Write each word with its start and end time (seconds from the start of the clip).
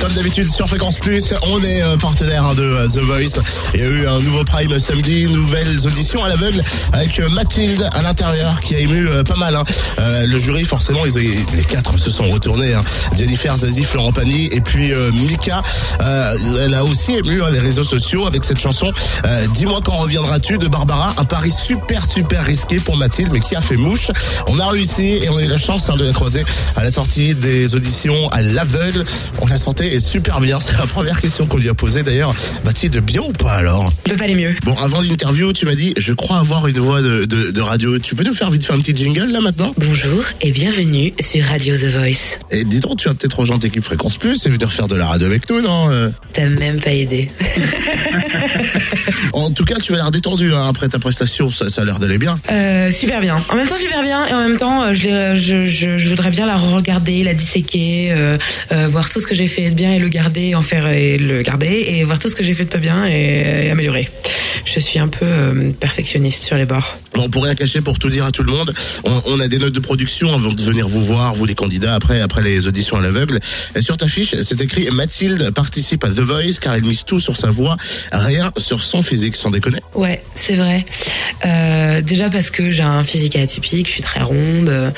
Comme 0.00 0.12
d'habitude 0.14 0.48
sur 0.48 0.66
Fréquence 0.66 0.98
Plus, 0.98 1.34
on 1.42 1.62
est 1.62 1.82
euh, 1.82 1.96
partenaire 1.98 2.46
hein, 2.46 2.54
de 2.54 2.62
euh, 2.62 2.88
The 2.88 3.00
Voice. 3.00 3.42
Il 3.74 3.80
y 3.80 3.82
a 3.82 3.86
eu 3.86 4.06
un 4.06 4.18
nouveau 4.20 4.44
Prime 4.44 4.78
samedi, 4.78 5.26
nouvelles 5.28 5.86
auditions 5.86 6.24
à 6.24 6.28
l'aveugle 6.28 6.62
avec 6.94 7.18
euh, 7.20 7.28
Mathilde 7.28 7.86
à 7.92 8.00
l'intérieur 8.00 8.60
qui 8.60 8.74
a 8.76 8.78
ému 8.78 9.06
pas 9.28 9.36
mal. 9.36 9.56
hein. 9.56 9.64
Le 9.98 10.38
jury, 10.38 10.64
forcément, 10.64 11.04
les 11.04 11.64
quatre 11.64 11.98
se 11.98 12.10
sont 12.10 12.28
retournés. 12.30 12.72
hein. 12.72 12.82
Jennifer, 13.16 13.54
Zazie, 13.56 13.84
Florent 13.84 14.12
Pagny 14.12 14.48
et 14.52 14.60
puis 14.62 14.92
Mika. 15.12 15.62
Elle 16.00 16.74
a 16.74 16.84
aussi 16.84 17.12
ému 17.12 17.40
les 17.52 17.58
réseaux 17.58 17.84
sociaux 17.84 18.26
avec 18.26 18.44
cette 18.44 18.58
chanson 18.60 18.92
Dis-moi 19.54 19.80
quand 19.84 19.96
reviendras-tu 19.96 20.56
de 20.58 20.68
Barbara. 20.68 21.14
Un 21.18 21.24
pari 21.24 21.50
super 21.50 22.06
super 22.06 22.44
risqué 22.44 22.76
pour 22.76 22.96
Mathilde 22.96 23.30
mais 23.32 23.40
qui 23.40 23.54
a 23.54 23.60
fait 23.60 23.76
mouche. 23.76 24.10
On 24.48 24.58
a 24.58 24.68
réussi 24.68 25.18
et 25.22 25.28
on 25.28 25.36
a 25.36 25.42
eu 25.42 25.48
la 25.48 25.58
chance 25.58 25.86
de 25.88 26.04
la 26.04 26.12
croiser 26.12 26.44
à 26.76 26.82
la 26.82 26.90
sortie 26.90 27.34
des 27.34 27.74
auditions 27.74 28.28
à 28.28 28.40
l'aveugle. 28.40 29.04
On 29.42 29.46
la 29.46 29.58
sentait 29.58 29.89
super 29.98 30.40
bien. 30.40 30.60
C'est 30.60 30.76
la 30.76 30.86
première 30.86 31.20
question 31.20 31.46
qu'on 31.46 31.56
lui 31.58 31.68
a 31.68 31.74
posée 31.74 32.02
d'ailleurs. 32.02 32.34
Mathilde, 32.64 32.98
bien 32.98 33.22
ou 33.22 33.32
pas 33.32 33.54
alors? 33.54 33.90
On 34.06 34.08
peut 34.10 34.16
pas 34.16 34.24
aller 34.24 34.34
mieux. 34.34 34.54
Bon, 34.64 34.76
avant 34.76 35.00
l'interview, 35.00 35.52
tu 35.52 35.66
m'as 35.66 35.74
dit, 35.74 35.94
je 35.96 36.12
crois 36.12 36.38
avoir 36.38 36.66
une 36.68 36.78
voix 36.78 37.00
de, 37.02 37.24
de, 37.24 37.50
de 37.50 37.60
radio. 37.60 37.98
Tu 37.98 38.14
peux 38.14 38.24
nous 38.24 38.34
faire 38.34 38.50
vite 38.50 38.64
faire 38.64 38.76
un 38.76 38.80
petit 38.80 38.94
jingle 38.96 39.32
là 39.32 39.40
maintenant? 39.40 39.74
Bonjour 39.78 40.22
et 40.40 40.50
bienvenue 40.52 41.12
sur 41.20 41.44
Radio 41.46 41.76
The 41.76 41.86
Voice. 41.86 42.38
Et 42.50 42.64
dis 42.64 42.80
donc, 42.80 42.98
tu 42.98 43.08
vas 43.08 43.14
peut-être 43.14 43.38
rejoindre 43.38 43.64
l'équipe 43.64 43.82
Fréquence 43.82 44.16
Plus 44.18 44.44
et 44.46 44.50
venir 44.50 44.70
faire 44.72 44.86
de 44.86 44.96
la 44.96 45.06
radio 45.06 45.26
avec 45.26 45.48
nous, 45.50 45.60
non 45.60 45.90
Euh, 45.90 46.10
T'as 46.32 46.46
même 46.46 46.80
pas 46.80 46.92
aidé. 46.92 47.30
En 49.32 49.50
tout 49.50 49.64
cas, 49.64 49.76
tu 49.76 49.92
as 49.92 49.96
l'air 49.96 50.10
détendu 50.10 50.52
hein, 50.52 50.66
après 50.68 50.88
ta 50.88 50.98
prestation. 50.98 51.50
Ça, 51.50 51.68
ça 51.68 51.82
a 51.82 51.84
l'air 51.84 51.98
d'aller 51.98 52.18
bien. 52.18 52.38
Euh, 52.50 52.90
super 52.90 53.20
bien. 53.20 53.42
En 53.48 53.54
même 53.54 53.66
temps, 53.68 53.76
super 53.76 54.02
bien. 54.02 54.26
Et 54.26 54.32
en 54.32 54.40
même 54.40 54.56
temps, 54.56 54.82
euh, 54.82 54.94
je, 54.94 55.36
je, 55.36 55.64
je, 55.64 55.98
je 55.98 56.08
voudrais 56.08 56.30
bien 56.30 56.46
la 56.46 56.56
regarder, 56.56 57.22
la 57.24 57.34
disséquer, 57.34 58.12
euh, 58.12 58.38
euh, 58.72 58.88
voir 58.88 59.08
tout 59.10 59.20
ce 59.20 59.26
que 59.26 59.34
j'ai 59.34 59.48
fait 59.48 59.70
bien 59.80 59.94
et 59.94 59.98
le 59.98 60.10
garder, 60.10 60.54
en 60.54 60.60
faire 60.60 60.86
et 60.88 61.16
le 61.16 61.40
garder, 61.40 61.86
et 61.88 62.04
voir 62.04 62.18
tout 62.18 62.28
ce 62.28 62.34
que 62.34 62.44
j'ai 62.44 62.52
fait 62.52 62.66
de 62.66 62.68
pas 62.68 62.76
bien 62.76 63.06
et, 63.06 63.64
et 63.64 63.70
améliorer. 63.70 64.10
Je 64.66 64.78
suis 64.78 64.98
un 64.98 65.08
peu 65.08 65.24
euh, 65.24 65.72
perfectionniste 65.72 66.42
sur 66.44 66.58
les 66.58 66.66
bords. 66.66 66.98
Bon, 67.14 67.30
pour 67.30 67.44
rien 67.44 67.54
cacher, 67.54 67.80
pour 67.80 67.98
tout 67.98 68.10
dire 68.10 68.26
à 68.26 68.30
tout 68.30 68.42
le 68.42 68.52
monde, 68.52 68.74
on, 69.04 69.22
on 69.24 69.40
a 69.40 69.48
des 69.48 69.58
notes 69.58 69.72
de 69.72 69.80
production 69.80 70.34
avant 70.34 70.52
de 70.52 70.60
venir 70.60 70.86
vous 70.86 71.02
voir, 71.02 71.34
vous 71.34 71.46
les 71.46 71.54
candidats, 71.54 71.94
après 71.94 72.20
après 72.20 72.42
les 72.42 72.66
auditions 72.66 72.98
à 72.98 73.00
l'aveugle. 73.00 73.40
Et 73.74 73.80
sur 73.80 73.96
ta 73.96 74.06
fiche, 74.06 74.34
c'est 74.42 74.60
écrit 74.60 74.86
Mathilde 74.90 75.50
participe 75.50 76.04
à 76.04 76.08
The 76.08 76.20
Voice 76.20 76.58
car 76.60 76.74
elle 76.74 76.84
mise 76.84 77.04
tout 77.04 77.18
sur 77.18 77.38
sa 77.38 77.50
voix, 77.50 77.78
rien 78.12 78.52
sur 78.58 78.82
son 78.82 79.02
physique, 79.02 79.34
sans 79.34 79.50
déconner. 79.50 79.80
Ouais, 79.94 80.22
c'est 80.34 80.56
vrai. 80.56 80.84
Euh, 81.44 82.00
déjà 82.00 82.30
parce 82.30 82.50
que 82.50 82.70
j'ai 82.70 82.82
un 82.82 83.04
physique 83.04 83.36
atypique, 83.36 83.86
je 83.86 83.92
suis 83.92 84.02
très 84.02 84.20
ronde 84.20 84.92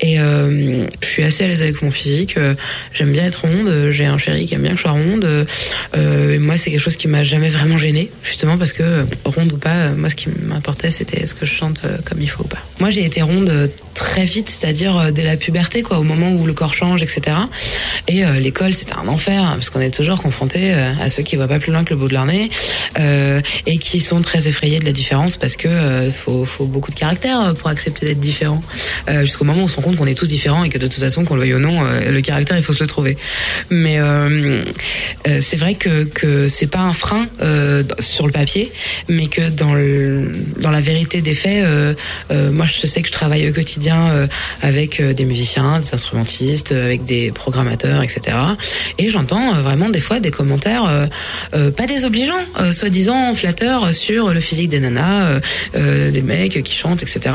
et 0.00 0.20
euh, 0.20 0.86
je 1.02 1.06
suis 1.06 1.22
assez 1.22 1.44
à 1.44 1.48
l'aise 1.48 1.62
avec 1.62 1.82
mon 1.82 1.90
physique. 1.90 2.36
euh, 2.36 2.54
J'aime 2.92 3.12
bien 3.12 3.24
être 3.24 3.42
ronde. 3.42 3.90
J'ai 3.90 4.06
un 4.06 4.18
chéri 4.18 4.46
qui 4.46 4.54
aime 4.54 4.62
bien 4.62 4.72
que 4.72 4.76
je 4.76 4.82
sois 4.82 4.92
ronde. 4.92 5.46
et 5.94 6.38
moi, 6.38 6.56
c'est 6.56 6.70
quelque 6.70 6.80
chose 6.80 6.96
qui 6.96 7.08
m'a 7.08 7.24
jamais 7.24 7.48
vraiment 7.48 7.78
gênée, 7.78 8.10
justement 8.22 8.58
parce 8.58 8.72
que 8.72 9.06
ronde 9.24 9.52
ou 9.52 9.58
pas, 9.58 9.90
moi, 9.90 10.10
ce 10.10 10.14
qui 10.14 10.28
m'importait, 10.28 10.90
c'était 10.90 11.20
est-ce 11.22 11.34
que 11.34 11.46
je 11.46 11.52
chante 11.52 11.82
comme 12.04 12.20
il 12.20 12.28
faut 12.28 12.44
ou 12.44 12.48
pas. 12.48 12.62
Moi, 12.80 12.90
j'ai 12.90 13.04
été 13.04 13.22
ronde 13.22 13.70
très 14.06 14.24
vite, 14.24 14.48
c'est-à-dire 14.48 14.96
euh, 14.96 15.10
dès 15.10 15.24
la 15.24 15.36
puberté, 15.36 15.82
quoi, 15.82 15.98
au 15.98 16.04
moment 16.04 16.30
où 16.30 16.46
le 16.46 16.54
corps 16.54 16.74
change, 16.74 17.02
etc. 17.02 17.36
Et 18.06 18.24
euh, 18.24 18.38
l'école, 18.38 18.72
c'était 18.72 18.94
un 18.94 19.08
enfer 19.08 19.42
hein, 19.42 19.54
parce 19.54 19.68
qu'on 19.68 19.80
est 19.80 19.90
toujours 19.90 20.22
confronté 20.22 20.72
euh, 20.72 20.92
à 21.02 21.08
ceux 21.08 21.24
qui 21.24 21.34
voient 21.34 21.48
pas 21.48 21.58
plus 21.58 21.72
loin 21.72 21.82
que 21.82 21.90
le 21.90 21.96
bout 21.96 22.06
de 22.06 22.14
leur 22.14 22.24
nez 22.24 22.48
euh, 23.00 23.40
et 23.66 23.78
qui 23.78 23.98
sont 23.98 24.22
très 24.22 24.46
effrayés 24.46 24.78
de 24.78 24.84
la 24.84 24.92
différence 24.92 25.36
parce 25.36 25.56
que 25.56 25.66
euh, 25.66 26.12
faut, 26.12 26.44
faut 26.44 26.66
beaucoup 26.66 26.92
de 26.92 26.96
caractère 26.96 27.40
euh, 27.40 27.52
pour 27.52 27.68
accepter 27.68 28.06
d'être 28.06 28.20
différent. 28.20 28.62
Jusqu'au 29.22 29.44
moment 29.44 29.62
où 29.62 29.64
on 29.64 29.68
se 29.68 29.76
rend 29.76 29.82
compte 29.82 29.96
qu'on 29.96 30.06
est 30.06 30.14
tous 30.14 30.28
différents 30.28 30.62
et 30.62 30.68
que 30.68 30.78
de 30.78 30.86
toute 30.86 31.00
façon, 31.00 31.24
qu'on 31.24 31.34
le 31.34 31.40
veuille 31.40 31.54
ou 31.54 31.58
non, 31.58 31.82
le 31.82 32.20
caractère, 32.20 32.56
il 32.56 32.62
faut 32.62 32.72
se 32.72 32.82
le 32.82 32.86
trouver. 32.86 33.16
Mais 33.70 33.98
c'est 35.40 35.56
vrai 35.56 35.74
que 35.74 36.04
que 36.04 36.48
c'est 36.48 36.66
pas 36.66 36.80
un 36.80 36.92
frein 36.92 37.28
sur 37.98 38.26
le 38.26 38.32
papier, 38.32 38.72
mais 39.08 39.28
que 39.28 39.48
dans 39.50 39.74
le, 39.74 40.32
la 40.76 40.82
vérité 40.82 41.22
des 41.22 41.34
faits, 41.34 41.64
euh, 41.64 41.94
euh, 42.30 42.52
moi 42.52 42.66
je 42.66 42.86
sais 42.86 43.00
que 43.00 43.08
je 43.08 43.12
travaille 43.12 43.48
au 43.48 43.52
quotidien 43.52 44.10
euh, 44.10 44.26
avec 44.60 45.00
des 45.00 45.24
musiciens, 45.24 45.78
des 45.78 45.94
instrumentistes, 45.94 46.72
avec 46.72 47.04
des 47.04 47.32
programmateurs, 47.32 48.02
etc. 48.02 48.36
Et 48.98 49.10
j'entends 49.10 49.54
vraiment 49.62 49.88
des 49.88 50.00
fois 50.00 50.20
des 50.20 50.30
commentaires 50.30 51.08
pas 51.52 51.86
désobligeants, 51.86 52.44
soi-disant 52.72 53.34
flatteurs 53.34 53.94
sur 53.94 54.34
le 54.34 54.40
physique 54.40 54.68
des 54.68 54.80
nanas, 54.80 55.40
des 55.74 56.22
mecs 56.22 56.62
qui 56.62 56.74
chantent, 56.74 57.02
etc. 57.02 57.34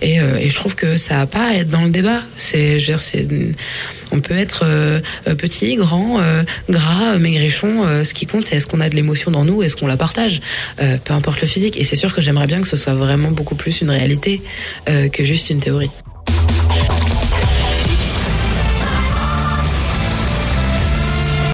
Et, 0.00 0.18
je 0.48 0.54
trouve 0.54 0.74
que 0.74 0.96
ça 0.96 1.20
a 1.20 1.26
pas 1.26 1.48
à 1.50 1.54
être 1.54 1.70
dans 1.70 1.82
le 1.82 1.90
débat. 1.90 2.20
C'est, 2.38 2.80
je 2.80 2.94
c'est, 2.98 3.26
on 4.12 4.20
peut 4.20 4.36
être 4.36 4.64
euh, 4.64 5.00
petit, 5.36 5.76
grand, 5.76 6.20
euh, 6.20 6.42
gras, 6.68 7.14
euh, 7.14 7.18
maigrichon. 7.18 8.04
ce 8.04 8.14
qui 8.14 8.26
compte, 8.26 8.44
c'est 8.44 8.56
est-ce 8.56 8.66
qu'on 8.66 8.80
a 8.80 8.88
de 8.88 8.94
l'émotion 8.94 9.30
dans 9.30 9.44
nous, 9.44 9.62
est-ce 9.62 9.76
qu'on 9.76 9.86
la 9.86 9.96
partage, 9.96 10.40
peu 10.76 11.12
importe 11.14 11.40
le 11.40 11.46
physique. 11.46 11.76
Et 11.78 11.84
c'est 11.84 11.96
sûr 11.96 12.14
que 12.14 12.20
j'aimerais 12.20 12.46
bien 12.46 12.60
que 12.60 12.68
ce 12.68 12.76
soit 12.76 12.94
vraiment 12.94 13.30
beaucoup 13.30 13.54
plus 13.54 13.80
une 13.80 13.90
réalité 13.90 14.42
que 14.86 15.24
juste 15.24 15.50
une 15.50 15.60
théorie. 15.60 15.90